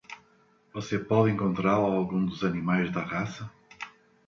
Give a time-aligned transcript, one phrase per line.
[0.73, 3.47] Você pode encontrar alguns dos animais da raça?